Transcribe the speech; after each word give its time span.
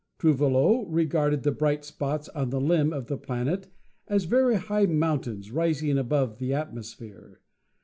Trouve 0.17 0.41
lot 0.41 0.91
regarded 0.91 1.43
the 1.43 1.51
bright 1.51 1.85
spots 1.85 2.27
on 2.29 2.49
the 2.49 2.59
limb 2.59 2.91
of 2.91 3.05
the 3.05 3.19
planet 3.19 3.67
as 4.07 4.23
very 4.23 4.55
high 4.55 4.87
mountains, 4.87 5.51
rising 5.51 5.95
above 5.95 6.39
the 6.39 6.55
atmosphere. 6.55 7.39